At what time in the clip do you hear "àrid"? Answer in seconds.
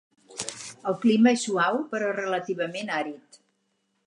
3.03-3.43